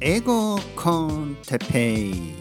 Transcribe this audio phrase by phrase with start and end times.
[0.00, 2.34] 英語コンテペイ。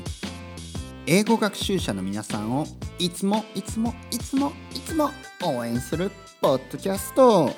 [1.06, 2.66] 英語学習者の皆さんを
[3.00, 5.10] いつもいつもいつもいつも
[5.44, 7.52] 応援するポッドキャスト。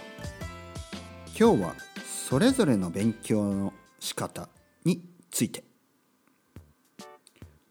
[1.38, 1.76] 今日は
[2.06, 4.50] それぞれの勉強の仕方
[4.86, 5.64] について。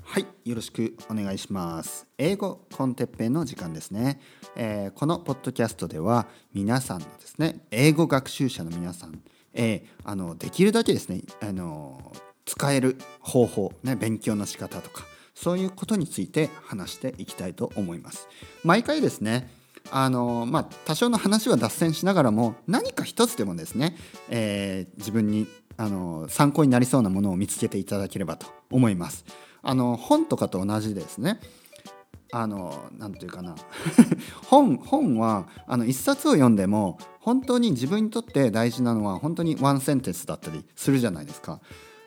[0.02, 2.06] はいよろしくお願いします。
[2.18, 4.20] 英語コンテッペの時間ですね、
[4.56, 9.22] えーこのポッドキャストでは皆さんのですね英語学習者の皆さん、
[9.54, 12.12] えーあのできるだけですねあの
[12.46, 18.28] 使える方法、ね、勉強の仕方とかそういうことについて話していきたいと思います
[18.64, 19.50] 毎回ですね
[19.92, 23.96] あのまあ、多少の話は脱線しながらも何か一つでもですね、
[24.28, 29.24] えー自分にあの参考になりそうなものを見つけていただければと思います。
[29.62, 31.40] あの本とかと同じですね
[32.32, 33.54] あのなんていうかな
[34.46, 41.60] 本本はあの一冊を読んでも本当に自分にとって大事なのは本当にワンセンテンスだったりするじゃないですか。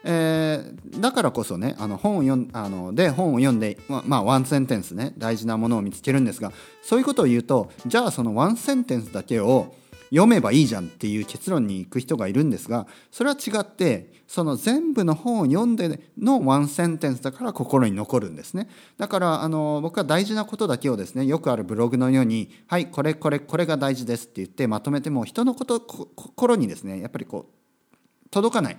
[0.06, 6.52] えーだからこそねあの本を読んあので本を読んでままあワンセンテンスね大事なものを見つけるんですが
[6.82, 9.74] そういうことを言うとじゃあそのワンセンテンスだけを
[10.14, 18.70] 読めばいいじゃんっていう結論に行く人がいるんですがそれは違ってその全部の本を読んでのワンセンテンスだから心に残るんですね
[19.00, 28.78] だからあの僕は大事なことだけをですねよくあるブログのように「はいこれこれこれが大事です」って言ってまとめても人のこと心にですねやっぱりこう届かない。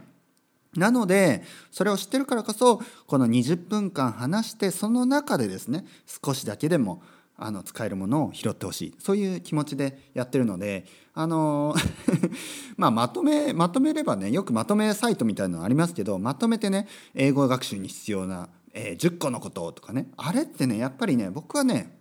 [0.76, 5.84] なのでそれを知ってるからこそこの20分間話してその中でですね
[6.24, 7.00] 少しだけでも
[7.36, 8.94] あの使えるものを拾ってほしい。
[8.98, 11.74] そういう気持ちでやってるのであの
[12.76, 20.08] まあまとめまとめればねよくまとめサイトみたいなのありますけどまとめてね英語学習に必要な、えー10個のこととかね。
[20.16, 21.98] あれってねやっぱりね僕はね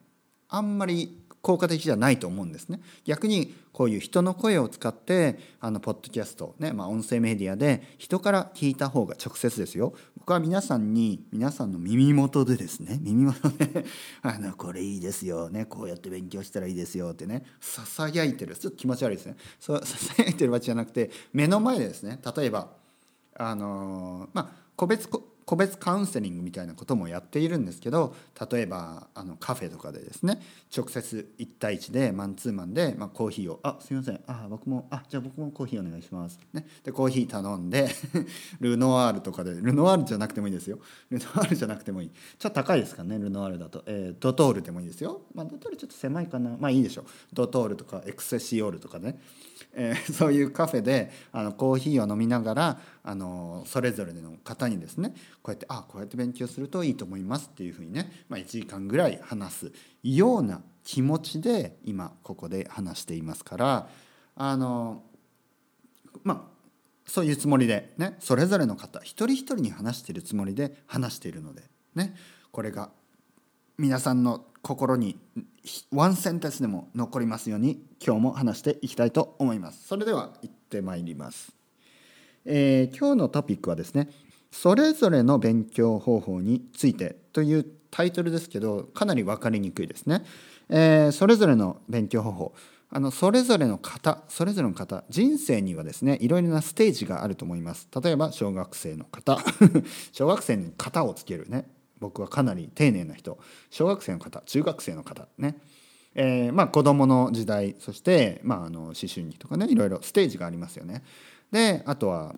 [0.50, 2.80] あんまり効果的じゃないと思うんですね。
[3.04, 9.94] 逆にこういう人の声を使ってあのポッドキャストね、まあ、音声メディアで人から聞いた方が直接ですよ。
[10.18, 13.84] 僕は皆さんに皆さんの耳元でですね耳元で
[14.24, 18.56] あのこれいいですよねこうやって勉強したらいいですよってねささやいてる。
[18.56, 19.36] ちょっと気持ち悪いですね。
[19.60, 22.72] そうささやいてるわけじゃなくて目の前でですね例えば
[23.36, 28.16] あのまあ個別こ個別カウンセリングみたいなこともやっているんですけど
[28.52, 30.42] 例えばあのカフェとかでですね
[30.76, 34.20] 直接1対1でマンツーマンで、まあ、コーヒーを「あすいません。
[34.28, 37.90] あ僕もあじゃあ僕もコーヒーお願いします」ね、でコーヒー頼んで
[38.60, 40.80] ルノワールとかでルノワールじゃなくてもいいですよ。
[41.10, 42.10] ルノワールじゃなくてもいい。
[42.10, 46.58] ちょっと高いですかねルノワールだと、えードトールでもいいですよ、まあ、ドトールちょっと狭いかな。
[46.60, 47.06] まあいいでしょう。
[47.34, 49.20] ドトールとかエクセシオールとかね。
[49.74, 59.72] えー そういうカフェであのコーヒーを飲みながらあのそれぞれの方にですねこうやってあこうやって勉強するといいと思いますっていうふうにね、まあ、1時間ぐらい話す
[60.02, 63.90] ような気持ちで今ここで話していますから
[64.36, 65.04] あの
[66.24, 66.54] まあ
[67.06, 72.16] そういうつもりでねそれぞれの方一人一人に話しているつもりで話しているのでね
[72.52, 72.90] これが
[73.78, 75.20] 皆さんの心に
[75.92, 79.88] ワンセンテンスでも残りますように今日も話していきたいと思います。
[79.88, 81.52] それでは行ってまいります、
[82.46, 84.10] えー今日のトピックはですね
[84.54, 90.24] それぞれの勉強方法についてというタイトルですけどかなり分かりにくいですね、
[90.70, 92.54] えーそれぞれの勉強方法。
[92.96, 97.88] あのそれぞれの方それぞれの方人生にはですねいろいろなステージがあると思います。
[98.00, 99.40] 例えば小学生の方
[100.14, 101.68] 小学生に型をつけるね。
[102.00, 103.40] 僕はかなり丁寧な人。
[103.72, 105.58] 小学生の方中学生の方ね。
[106.14, 111.02] えーまあ子供の時代そして、まあ、あの思春期とかねいろいろステージがありますよね。
[111.52, 112.36] であとは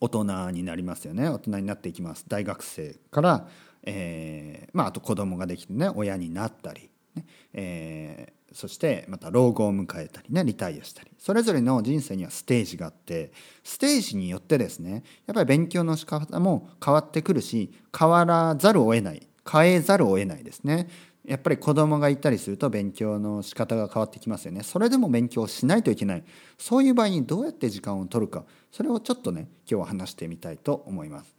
[0.00, 1.28] 大人になりますよね。
[1.28, 2.24] 大人になっていきます。
[2.28, 3.48] 大学生から、
[3.82, 11.10] えーまあ、あと子供ができてね親になったり、ねえーそしてまた老後を迎えたりねリタイアしたり。
[11.18, 13.30] それぞれの人生にはステージがあって
[13.62, 19.28] ステージによってですねやっぱり勉強の仕方も変わってくるし変わらざるを得ない。
[19.50, 20.88] 変えざるを得ないですね。
[21.28, 26.24] やっぱり子供がいたりすると勉強の仕方が変わってきますよねそれでも勉強しないといけない
[26.56, 31.38] そういう場合にどうやって時間を取るかそれをちょっとね今日は話してみたいと思います。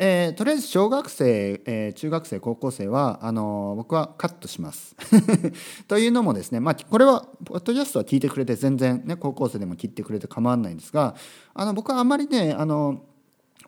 [0.00, 4.94] えーとりあえず小学生、えー中学生高校生はあのー僕はカットします。
[5.88, 11.16] というのもですね、まあ、これはポッドキャストは聞いてくれて全然ね高校生でも聞いてくれて構わないんですが
[11.52, 13.02] あの僕はあまりねあの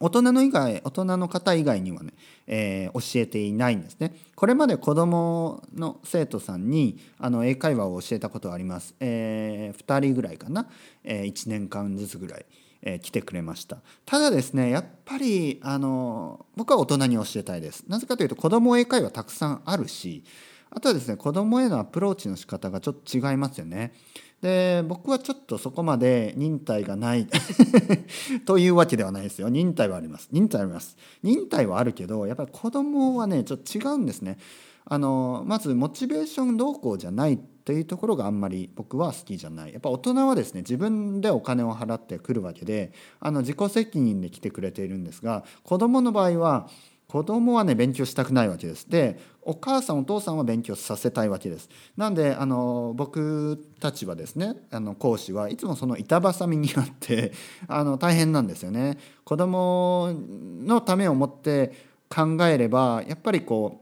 [0.02, 2.14] 大人の以外大人の方以外にはね、
[2.46, 4.14] えー教えていないんですね。
[4.34, 10.66] これまで子どもの生徒さんにあの英会話を教えたことがあります、え2人ぐらいかな、
[11.04, 12.46] え1年間ずつぐらい、
[12.82, 13.76] えー来てくれました。
[14.06, 17.84] ただですねやっぱりあの僕は大人に教えたいです。
[17.86, 20.24] なぜかというと子ども英会話たくさんあるし
[20.70, 23.92] あとはですね子どもへのアプローチの仕方がちょっと違いますよね。
[24.42, 27.26] で僕はちょっとそこまで忍耐がない
[28.46, 29.48] というわけではないですよ。
[29.48, 30.28] 忍耐はあります。
[30.32, 30.96] 忍耐はあります。
[31.22, 34.38] 忍耐はあるけどやっぱり子供はねちょっと違うんですね。
[34.86, 39.72] あのまずモチベーション動向じゃないというところがあんまり僕は好きじゃない。
[39.72, 46.68] やっぱ大人はですね自分でお金を払ってくるわけであの自己責任で来てくれているんですが子供の場合は
[47.08, 48.88] 子供はね勉強したくないわけです。
[48.88, 51.68] でお母さんお父さんは勉強させたいわけです。
[51.96, 57.32] なんであの僕たちはですねあの講師はいつもその板挟みになって
[57.66, 58.96] あの大変なんですよね。
[59.24, 60.14] 子供
[60.64, 61.72] のためを思って
[62.08, 63.80] 考えればやっぱりこ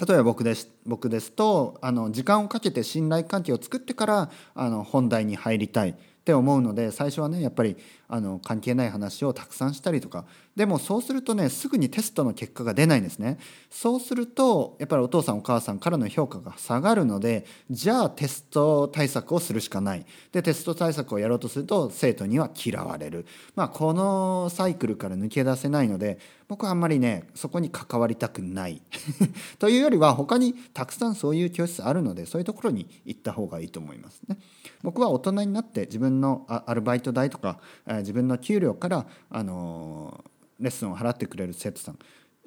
[0.00, 5.94] う例えば僕です僕ですとあの時間をかけて信頼関係を作ってからあの本題に入りたいっ
[6.24, 7.76] て思うので最初はねやっぱり
[8.08, 10.24] あの関係ない話をたくさんしたりとか
[10.56, 13.38] でもそうするとねすぐにテストの結果が出ないんですね。
[13.70, 20.06] そうするとやっぱりお父さんお母さんからの評価が下がるのでじゃあテスト対策をするしかない。
[20.32, 23.26] でテスト対策をやろうとすると生徒には嫌われる。
[23.54, 26.18] まあこのサイクルから抜け出せないので
[26.48, 28.80] 僕はあんまりねそこに関わりたくない。
[29.60, 34.38] というよりは他にたくさんそういう教室あるのでそういうところに行った方がいいと思いますね。
[34.82, 37.60] 僕は大人になって自分のアルバイト代とか
[37.98, 40.24] 自分の給料からあの
[40.60, 41.98] レッスンを払ってくれる生徒さん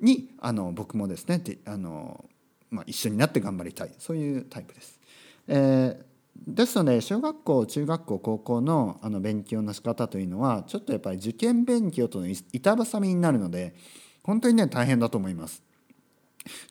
[0.01, 2.25] にあの僕もですねあの、
[2.69, 4.99] まあ、一緒になって頑張りたいそういうタイプです。
[5.47, 13.75] えー、ですので小学校中学校高校のあの勉強の仕方というのはちょっとやっぱり受験勉強との板挟みになるので
[14.23, 15.63] 本当にね大変だと思います。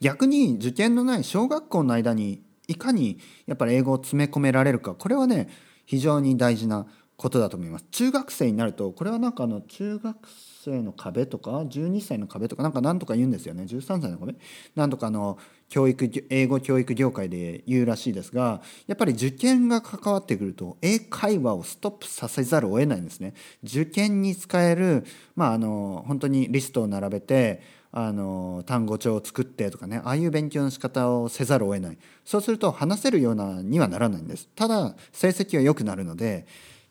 [0.01, 5.49] 逆に受験のない小学校の間にいかにやっぱり英語を詰め込められるかこれはね
[5.85, 6.87] 非常に大事な
[7.17, 7.85] ことだと思います。
[7.91, 10.29] 中学生になるとこれはなんかあの中学
[10.65, 13.65] 生の壁とか12歳の壁とかなんか何とか言うんですよね。
[13.65, 14.35] 13歳の壁？
[14.75, 15.39] なんとかの
[15.69, 23.35] 教育英語教育業界で言うらしいですがやっぱり受験が関わってくると英会話をストップさせざるを得ないんですね。
[23.63, 25.05] 受験に使える
[25.37, 31.99] まああの本当にリストを並べてあの単語帳を作ってとかねああいう勉強の仕方をせざるを得ない。
[32.25, 34.49] そうすると話せるようなにはならないんです。
[34.55, 36.47] ただ成績は良くなるので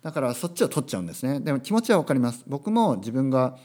[0.07, 1.41] だからそっちを取っちゃうんですね。
[1.41, 2.41] でも気持ちは分かります。
[2.47, 3.57] 僕も自分が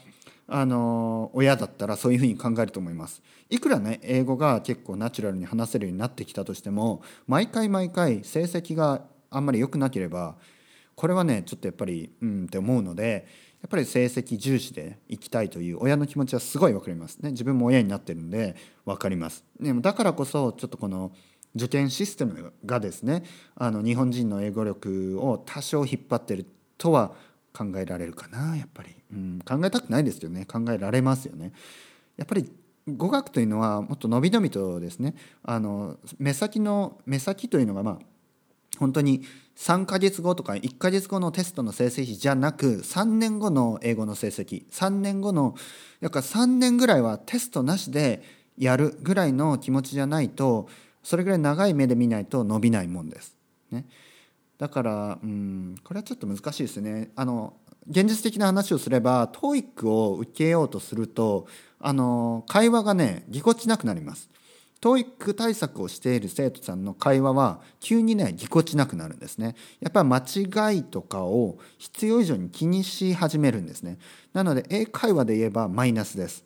[0.45, 3.21] あの親だったらそういうふうに考えると思います。
[3.49, 10.35] いくらね英語が結構ナチュラルに話せるようになってきたとしても毎回毎回成績があんまり良くなければ
[10.95, 13.25] これはねちょっとやっぱりうんって思うので
[13.61, 17.31] やっぱり成績重視でいきたいという親の気持ちはすごい分かりますね。
[17.31, 19.45] 自分も親になってるんで分かります。
[19.61, 21.13] でもだからこそちょっとこの
[21.55, 23.23] 受験システムがですね
[23.55, 26.45] あの日本人の英語力を多少引っ張ってる
[26.77, 27.13] とは
[27.53, 30.45] 考えられるかなやっぱり、うん、考えたくないですよね。
[30.45, 31.53] 考えられますよね。
[32.17, 32.51] やっぱり
[32.87, 37.99] 語学というのはもっと伸び伸びとですねあの目先の目先というのがまあ
[38.79, 39.23] 本当に
[39.55, 45.55] 3ヶ月後とか1ヶ月後のテストの成績じゃなく3年後の英語の成績3年後の
[46.01, 48.23] やっぱ3年ぐらいはテストなしで
[48.57, 50.67] やるぐらいの気持ちじゃないと
[51.03, 53.35] それぐらい長い目で見ないと伸びないもんです。
[53.71, 53.85] ね、
[54.57, 57.11] だからうんこれはちょっと難しいですね。
[57.15, 57.53] あの
[57.89, 61.47] 現実的な話をすれば TOEIC を受けようとすると
[61.79, 64.29] あの会話がねぎこちなくなります。
[64.79, 69.55] TOEIC 対策をしている生徒さんの会話は急にねぎこちなくなるんですね。
[69.81, 73.97] やっぱり間違いとかを必要以上に気にし始めるんですね。
[74.33, 76.45] なので英会話で言えばマイナスです。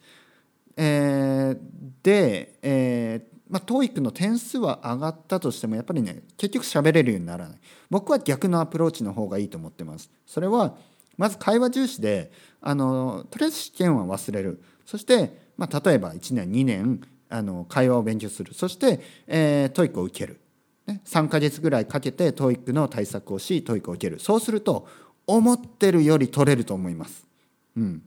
[0.76, 1.60] えー、
[2.04, 7.58] で、えーまあ、TOEIC の点数は上がったとしてもやっぱりね結局喋れるようにならない。
[7.90, 10.10] 僕は逆のアプローチの方がいいと思ってます。
[10.26, 10.76] それは
[11.18, 14.62] まず会話重視であのとりあえず試験は忘れる。
[14.86, 18.54] そして、まあ、例えば1年2年あの会話を勉強する。
[18.54, 20.40] そして、えー、TOEIC を受ける、
[20.86, 24.20] ね、3ヶ月ぐらいかけて TOEIC の対策をし TOEIC を受ける。
[24.20, 24.88] そうすると
[25.28, 27.28] 思ってるより取れると思います、
[27.76, 28.02] うん、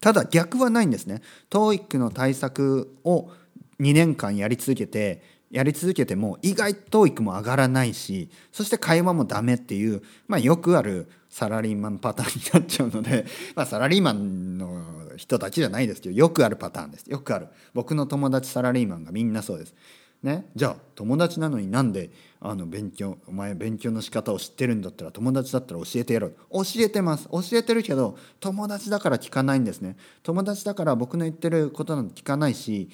[0.00, 1.20] ただ逆はないんですね。
[1.50, 3.30] TOEIC の対策を
[3.80, 17.06] 2年間やり続けてやり続けても意外と TOEIC も上がらないしそして会話もダメっていう、まあ、よくあるサラリーマンパターンになっちゃうので、 まあ、サラリーマンの人たちじゃないですけどよくあるパターンです。
[17.06, 17.46] よくある。
[17.72, 19.74] 僕の友達サラリーマンがみんなそうです。
[20.22, 22.10] ね、じゃあ友達なのになんで
[22.42, 26.34] あの勉強お前勉強の仕方を知ってるんだったら友達だったら教えてやろう。
[26.50, 27.28] 教えてます。
[27.28, 29.96] 教えてるけど友達だから聞かないんですね。
[30.22, 32.88] 友達だから僕の言ってることなんて聞かないし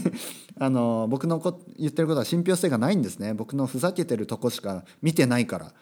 [0.60, 3.32] あの僕のこ言ってることは信憑性がないんですね。
[3.32, 5.72] 僕のふざけてるとこしか見てないから。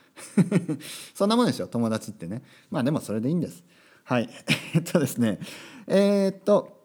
[1.14, 2.42] そんなもんでしょ友達ってね。
[2.70, 3.64] まあでもそれでいいんです。
[4.04, 4.28] はい。
[4.74, 5.40] えっとですね。
[5.88, 6.79] えー、っと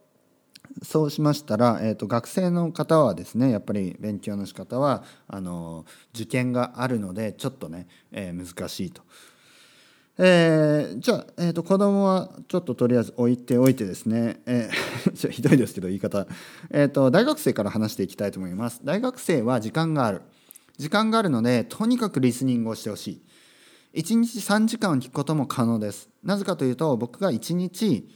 [0.84, 9.02] そうしましたら、えーと、学生の方はですねやっぱり勉強の仕方はあの受験があるのでちょっとね、えー、難しいと。
[10.18, 16.26] えー、じゃあ、えーと、子供はちょっととりあえず置いておいてですね、えー、 ひどいですけど言い方、
[16.70, 18.80] えーと、大学生から話していきたいと思います。
[18.84, 20.22] 大学生は時間がある。
[20.78, 23.22] 時間があるのでとにかくリスニングをしてほし
[23.94, 24.02] い。
[24.02, 26.10] 1日3時間聞くことも可能です。
[26.24, 28.10] なぜかというと僕が1日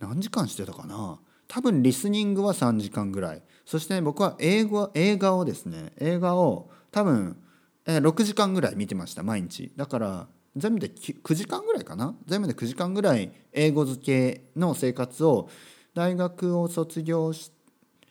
[0.00, 1.18] 何時間してたかな？
[1.48, 3.42] 多分リスニングは3時間ぐらい。
[3.64, 7.36] そして僕は英語映画をですね映画を多分、
[7.84, 9.72] え、6時間ぐらい見てました毎日。
[9.76, 10.26] だから
[10.56, 12.14] 全部で9時間ぐらいかな？
[12.26, 15.48] 全部で9時間ぐらい英語付けの生活を
[15.94, 17.52] 大学を卒業し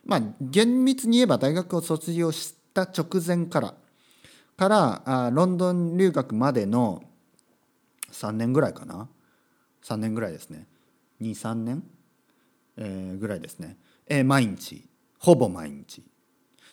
[0.04, 3.74] まあ厳密に言えば大学を卒業した直前から
[4.56, 7.02] からあロンドン留学までの
[8.12, 9.08] 3年ぐらいかな
[9.82, 10.66] ？3年ぐらいですね。
[11.20, 11.82] 23年、
[12.76, 14.88] え、ぐらいですね、えー、毎日。
[15.18, 16.02] ほぼ毎日。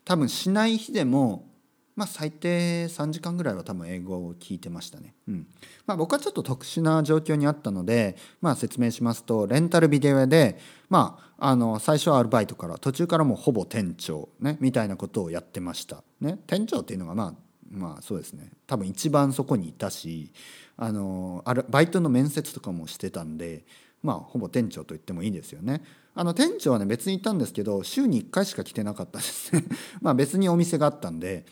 [0.06, 1.54] 多分しない日でも
[1.96, 5.14] まあ、最低3時間ぐらいは多分英語を聞いてましたね。
[5.28, 5.48] うん。
[5.86, 10.58] まあ、僕はちょっと特殊な状況にあったので、まあ、説明しますとレンタルビデオ屋で、
[10.90, 16.04] まあ、あの最初はアルバイトから途中からもうほぼ店長、ね、みたいなことをやってました。
[16.20, 17.34] ね、店長っていうのがまあ
[17.70, 18.52] まあそうですね。
[18.66, 20.32] 多分一番そこにいたし
[20.78, 23.66] あのあバイトの面接とかもしてたんで
[24.04, 25.82] まあほぼ店長と言ってもいいですよね。
[26.16, 29.64] あの店長はね別にいたんですけど週に1回しか来てなかったですね。
[30.02, 31.46] まあ別にお店があったんで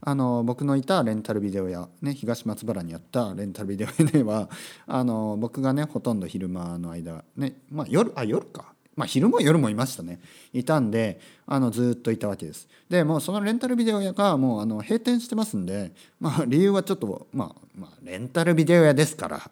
[0.00, 4.48] あの僕のいたレンタルビデオ屋、ね、東松原にあったレンタルビデオ屋では
[4.86, 8.72] あの僕がねほとんど昼間の間ねまあ夜あ夜か。
[8.94, 10.20] まあ昼も夜もいましたね。
[10.54, 12.66] いたんであのずっといたわけです。
[12.88, 19.50] でもうそのレンタルビデオ屋がもうあの閉店してますんでまあ理由はちょっとまあまあレンタルビデオ屋ですから。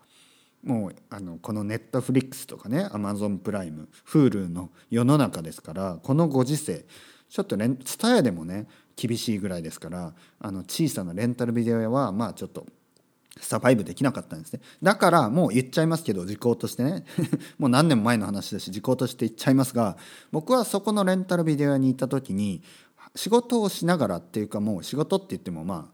[0.64, 6.86] もうあのこのネットフリックスとかねアマゾンプライム Hulu の世の中ですからこのご時世
[7.28, 8.66] ちょっとレンツタヤでもね
[8.96, 12.66] 厳しいぐらいですからあの小さなレンタルビデオ屋はまあちょっと
[13.40, 14.60] サバイブできなかったんですね。
[14.80, 17.04] だからもう言っちゃいますけど時効としてね。
[17.58, 19.96] もう何年も前の話だし時効として言っちゃいますが
[20.30, 22.62] 僕はそこのレンタルビデオ屋に行った時に
[23.16, 25.90] 仕事をしながらっていうかもう仕事って言ってもま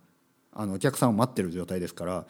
[0.52, 2.26] ああのお客さんを待ってる状態ですから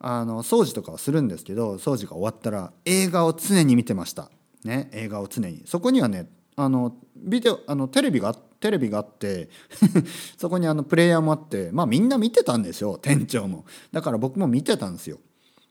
[0.00, 4.30] あの掃除とかはするんですけど掃除が終わったら映画を常に見てました。
[4.64, 5.62] ね映画を常に。
[5.66, 9.48] そこにはねあのビデオあのテレビがテレビがあって
[10.36, 13.64] そこにあのプレイヤーもあってまあみんな見てたんですよ店長も。
[13.92, 15.18] だから僕も見てたんですよ。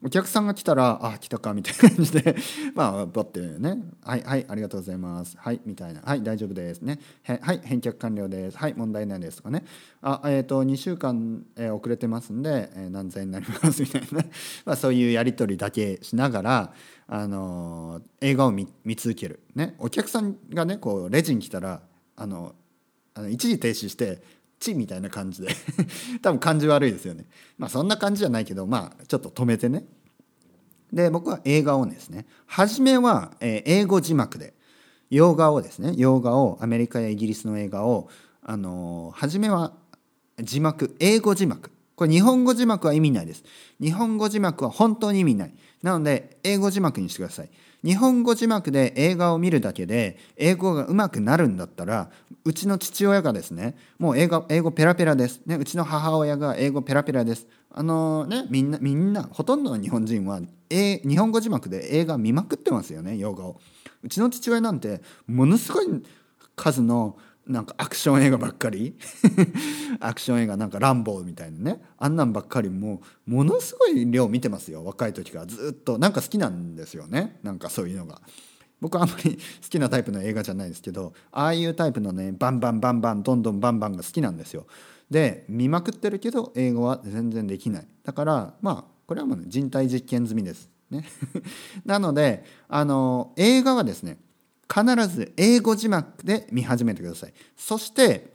[0.04, 2.36] お客さんが来たら「あ来たか」みたいな感じで。
[2.76, 6.82] まあバッてね「はいはいありがとうございます」「はい」みたいな「はい大丈夫です。
[6.82, 9.66] ね」はい返却完了です」「はい問題ないです」とかね
[10.02, 14.24] 「あえっ、ー、と2週間、えー、遅れてますんで、えー、何千円になります」 みたいな、
[14.66, 16.74] まあ、そういうやり取りだけしながら
[17.08, 21.82] あの映画を見続ける、ね、お客さんがねこうレジに来たら
[22.16, 22.54] あの
[23.16, 24.22] あの一時停止して
[24.60, 25.50] 「チ」みたいな感じで
[26.22, 27.26] 多分感じ悪いですよね
[27.58, 29.86] まあそんな感じじゃないけどまあちょっと止めてね
[30.92, 34.54] で僕は映画をですね初めは、えー、英語字幕で
[35.10, 38.10] 洋画をですね洋画をアメリカやイギリスの映画を
[38.42, 39.74] あのー、初めは
[40.40, 43.44] 字幕英語字幕これ日本語字幕は意味ないです
[43.82, 47.50] 日本語字幕は本当に意味ないなので英語字幕にしてください
[47.88, 52.10] 日本語字幕で映画を見るだけで英語が上手くなるんだったら
[52.44, 57.48] うちの父親がですねもう英語英語ペラペラです、ね、うちの母親が英語ペラペラです。
[57.72, 63.62] あのねみんなみんなほとんどの日本人は日本語字幕で映画見まくってますよね洋画を。
[64.04, 65.86] うちの父親なんてものすごい
[66.58, 67.16] 数の
[67.48, 68.96] なんかアクション映画ばっかり？
[70.00, 71.82] アクション映画なんか「ランボー」みたいなね。
[71.98, 74.84] あんなんばっかりもうものすごい量見てますよ。
[74.84, 75.98] 若い時からずっと。
[75.98, 77.40] なんか好きなんですよね。
[77.44, 78.22] なんかそういうのが。
[78.80, 84.68] 僕はあんまり 好きなタイプの映画じゃないですけどああいうタイプのねバンバンバンバンどんどんバンバンが好きなんですよ。
[85.10, 87.88] で見まくってるけど英語は全然できない。
[88.04, 90.70] だからまあこれはもう、ね、人体実験済みです。
[90.90, 91.04] ね、
[91.86, 94.20] なのであの映画はですね
[94.74, 97.34] 必ず英語字幕で見始めてください。
[97.56, 98.34] そして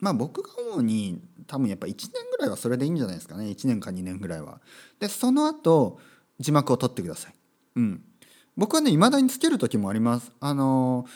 [0.00, 3.46] まあ僕が主に多分やっぱ1年ぐらいはそれでいいんじゃないですかね。
[3.46, 4.60] 1年か2年ぐらいは。
[5.00, 5.98] でその後
[6.38, 7.34] 字幕を取ってください。
[7.76, 8.04] うん。
[8.56, 10.32] 僕はね未だにつける時もあります。
[10.40, 11.06] あの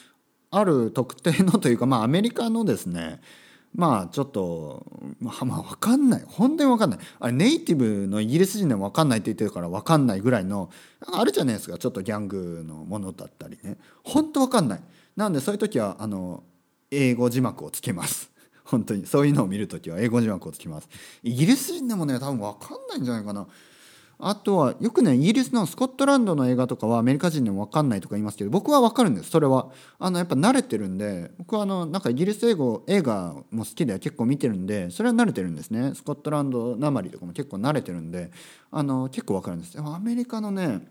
[0.50, 3.20] ある特定のというかまあアメリカのですね
[3.74, 4.86] まあちょっと
[5.18, 6.24] まあ、まあ、分かんない。
[6.26, 6.98] 本当に分かんない。
[7.20, 13.78] あれネイティブのイギリス人でも分かんないって言ってるから分かんないぐらいのあるじゃないですかちょっとギャングのものだったりね。
[14.04, 14.80] 本当分かんない。
[15.16, 16.42] なのでそういう時はあの
[16.90, 18.30] 英語字幕をつけます。
[18.64, 19.06] 本当に。
[19.06, 20.88] そういうのを見る時は英語字幕をつけます。
[21.22, 23.46] イギリス人でもね多分分かんないんじゃないかな。
[24.24, 29.70] あとはよくねイギリスのスコットランドの映画とかはアメリカ人でも分かんないとか言いますけど僕は分かるんですそれは。
[29.98, 35.92] あのやっぱ慣れてるんで僕はあのなんかイギリス英語映画も好きで結構見てるんでそれは慣れてるんですね。
[35.96, 38.30] スコットランドなまりとかも結構慣れてるんで。
[38.70, 39.74] あの結構分かるんです。
[39.74, 40.86] でもアメリカのね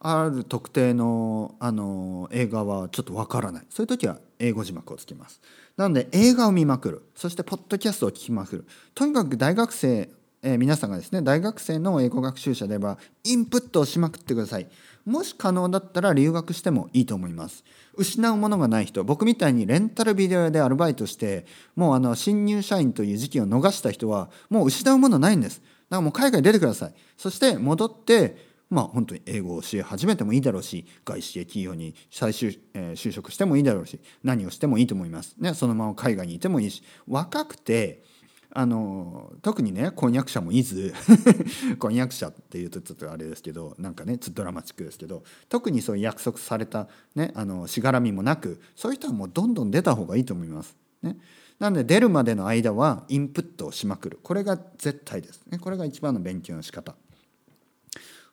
[0.00, 3.66] ある特定のあの映画はちょっとわからない。
[3.70, 5.40] そういう時は英語字幕をつけます。
[5.76, 7.02] なので映画を見まくる。
[7.14, 8.66] そしてポッドキャストを聞きまくる。
[8.94, 10.10] とにかく大学生
[10.42, 14.68] えー、皆さんがですね大学生の英語学習者であればインプットをしまくってください。
[15.04, 17.64] もし可能だったら留学してもいいと思います。
[17.94, 25.60] 失うものがない人僕みたいにレンタルビデオ屋でアルバイトしてもうあの新入社員という時期を逃した人はもう失うものないんです。
[25.60, 26.94] だからもう海外出てください。
[27.16, 35.34] そして戻ってまあ本当に英語を教え始めてもいいだろうし外資系企業に再就,、えー、就職してもいいだろうし何をしてもいいと思います。
[35.38, 36.82] ねそのまま海外にいてもいいし。
[37.06, 38.02] 若くて
[38.52, 40.92] あの特にね婚約者もいず
[41.78, 50.76] 婚約者っていうとちょっとあれですけどなんかねちょっとドラマチックですけど特にそういう約束された、ね、あのしがらみもなくそういう人はもうどんどん出た方がいいと思います。
[51.02, 51.16] ね、
[51.58, 54.18] なので出るまでの間はインプットをしまくる。
[54.22, 56.94] これが絶対です、ね、これが一番の勉強の仕方。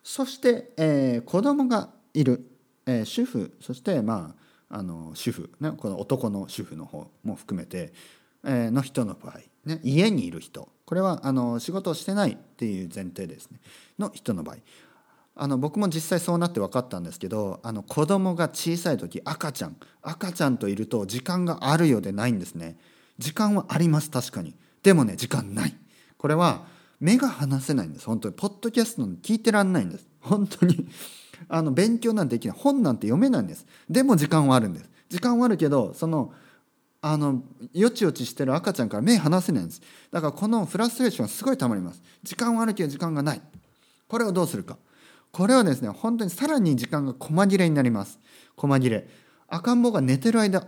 [0.02, 2.44] そして、えー、子供がいる、
[2.86, 3.56] えー、主婦。
[3.60, 4.48] そしてまあ
[4.78, 7.92] あの主婦、ね、この男の主婦の方も含めて、
[8.44, 9.40] えー、の人の場合。
[9.68, 10.68] ね、家にいる人。
[10.84, 13.60] これはあの仕事をしてないっていう前提ですね。
[13.98, 14.56] の人の場合。
[15.40, 19.76] あの僕も実際そうなって分かったんですけどあの子供が小さい時赤ちゃん。
[20.02, 22.76] 赤ちゃんといると時間があるようでないんですね。
[23.18, 24.54] 時間はあります確かに。
[24.82, 25.76] でもね時間ない。
[26.16, 26.66] これは
[26.98, 28.06] 目が離せないんです。
[28.06, 28.34] 本当に。
[28.34, 30.06] ポッドキャストの聞いてらんないんです。
[30.20, 30.88] 本当に。
[31.48, 32.56] あの勉強なんてできない。
[32.58, 33.66] 本なんて読めないんです。
[33.88, 34.90] でも時間はあるんです。
[35.08, 36.32] 時間はあるけどその
[37.00, 39.80] あのよちよちしてる赤ちゃんから目離せないんです。
[40.10, 42.02] だからこのフラストレーションはすごいたまります。
[42.22, 43.42] 時間はあるけど時間がない。
[44.08, 44.78] これをどうするか。
[45.30, 48.18] これはですね本当にさらに時間が細切れになります。
[48.56, 49.08] 細切れ。
[49.46, 50.66] 赤ん坊が寝てる間。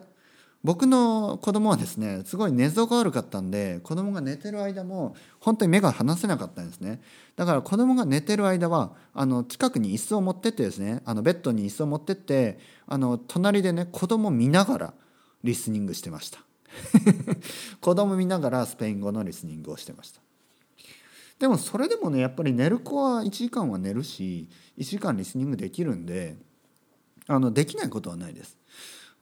[0.63, 7.01] 僕の子供はですねすごい寝相が悪かったんで子供が寝てる間も本当に目が離せなかったんですね。
[7.35, 14.95] だから子供が寝てる間はあの近くに椅子を持ってってですねあのベッドに椅子を持ってってあの隣でね子供見ながら
[15.43, 16.45] リスニングしてました。
[17.81, 20.21] 子供見ながらスペイン語のリスニングをしてました。
[21.39, 26.37] でもそれでもねやっぱり寝る子は1時間は寝るし1時間リスニングできるんで
[27.27, 28.59] あのできないことはないです。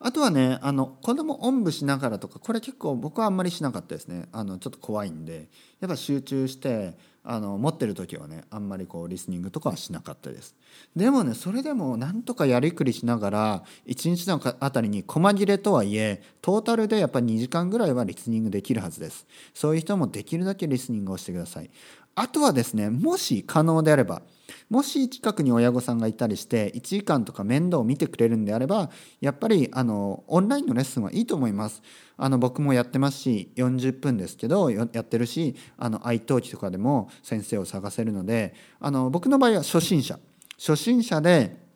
[0.01, 4.27] あとはねあの子供おんぶしながらとかこれ結構僕はあんまりしなかったですね。
[4.31, 10.55] あのちょっと怖いんでやっぱ集中してあの持ってる時はねあんまりこうリスニングとかはしなかったです。
[10.95, 19.27] でもねそれでもなんとかやりくりしながら1日のあたりに細切れとはいえトータルでやっぱり2時間ぐらいはリスニングできるはずです。
[19.53, 21.69] そういう人もできるだけリスニングをしてください。
[22.15, 24.21] あとはですねもし可能であれば
[24.69, 28.89] もし近くに親御さんがいたりして1時間とか面倒を見てくれるんであれば
[29.21, 31.81] やっぱりあのオンラインのレッスンはいいと思います。
[32.21, 40.19] あの僕もやってますし40分ですけどやってるしあの愛登記とかでも先生を探せるのであの僕の場合は初心者
[40.57, 41.68] 初心者で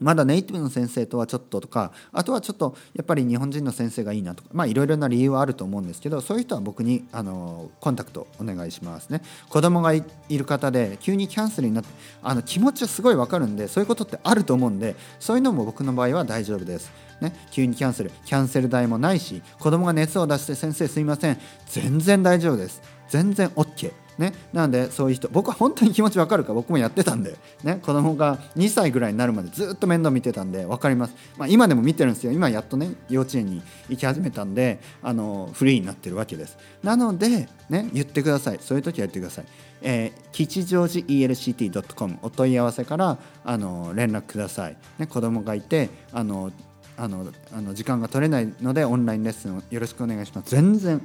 [0.00, 9.22] まだネイティブの先生とはちょっととかあとはちょっとやっぱり日本人の先生がいいなとかまあいろいろな理由はあると思うんですけどそういう人は僕にあのコンタクトお願いしますね。
[9.48, 11.90] 子供がいる方で急にキャンセルになって
[12.22, 16.90] あの気持ちはすごいわかるんでそういうことってあると思うんでそういうのも僕の場合は大丈夫です。
[17.20, 21.38] ね、急にキャンセルキャンセル代もないし子供が熱を出して先生すいません。
[21.68, 22.82] 全然大丈夫です。
[23.08, 26.52] 全然 OK ね、なのでそういう人僕は本当に気持ちわかるか。
[26.52, 32.32] 僕もやってたんで、ね、子供が2歳ぐらいになるまでずっと面倒見てたんで分かります、まあ、今でも見てるんですよ。
[32.32, 36.56] 今やっとね幼稚園に行き始めたんであのフリーになってるわけです。
[36.82, 38.58] なので、ね、言ってください。
[38.60, 39.44] そういう時は言ってください、
[39.82, 46.52] えー、吉祥寺 ELCT.com お問い合わせからあの連絡ください、ね、子供がいてあの
[46.96, 50.50] あのあの時間が取れないのでオンラインレッスンをよろしくお願いします。
[50.50, 51.00] 全然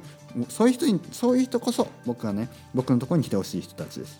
[0.49, 4.19] そういう人にそういう人こそ僕はね僕のところに来てほしい人たちです。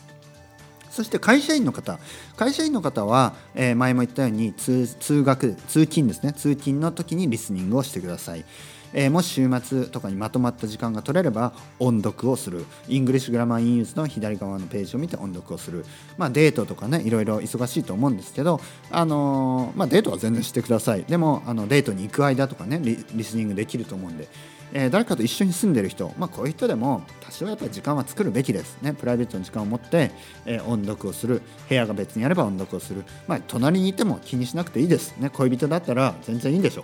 [0.90, 2.00] そして会社員の方。
[2.36, 4.88] 会社員の方は、えー、前も言ったように通
[5.24, 6.34] 学通勤ですね。
[6.34, 8.44] 通勤の時にリスニングをしてください。
[8.92, 12.66] えー、もし週末とかにまとまった時間が取れれば音読をする。
[12.88, 15.86] English Grammar in Use の左側のページを見て音読をする。
[16.18, 21.04] まあデートとかねいろいろ忙しいと思うんですけどあのー、まあデートは全然してください。
[21.04, 24.28] でもあのデートに行く間とかねリスニングできると思うんで。
[24.74, 28.82] えー、誰かと一緒に住んでる人、まあ、こういう人でも多少やっぱり時間は作るべきです。
[28.82, 30.12] ねプライベートの時間を持って、
[30.46, 31.42] えー、音読をする。
[31.68, 35.18] 部屋が別にあれば音読をする、まあ、隣にいても気にしなくていいです。
[35.18, 36.84] ね恋人だったら全然いいんでしょ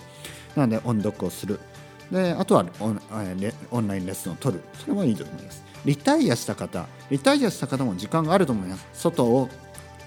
[0.55, 0.59] う。
[0.59, 1.59] なので音読をする。
[2.11, 3.01] であとはオン
[3.71, 4.63] オンラインレッスンを取る。
[4.79, 5.63] それはいいと思います。
[5.85, 6.87] リタイアした方。
[7.09, 8.87] リタイアした方も時間があると思います。
[8.93, 9.49] 外を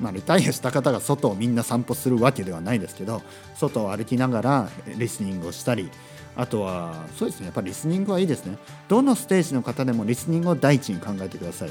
[0.01, 3.23] まあ、リタイアした方が外をみんな散歩するわけではないですけど
[3.57, 5.91] 外を歩きながらリスニングをしたり
[6.39, 7.47] あとはそうですね。
[7.47, 8.57] やっぱりリスニングはいいですね。
[8.87, 11.71] どのステージの方でもリスニングを第一に考えてください。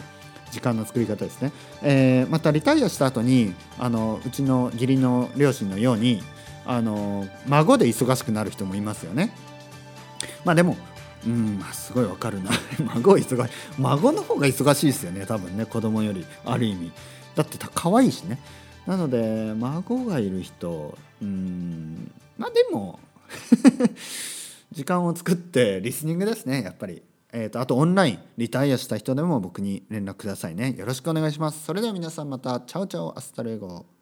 [0.52, 1.52] 時間の作り方ですね、
[1.82, 6.22] えー、またリタイアした後にあのうちの義理の両親のように
[6.66, 9.32] あの孫で忙しくなる人もいますよね。
[10.44, 10.76] まあでも
[11.26, 12.52] うんすごいわかるな。
[12.96, 13.54] 孫忙しい。
[13.80, 15.26] 孫の方が忙しいですよね。
[15.26, 16.92] 多分ね子供よりある意味。
[17.36, 18.38] だって可愛いしね。
[18.86, 23.00] なので孫がいる人うんまあでも
[24.72, 27.04] 時間を作ってリスニングですねやっぱり。
[27.34, 30.76] えーと、あとオンラインリタイアした人でも僕に連絡くださいね。
[30.78, 31.66] よろしくお願いします。
[31.66, 32.62] それでは皆さんまた。
[32.62, 33.18] Ciao ciao。
[33.18, 33.97] Hasta luego。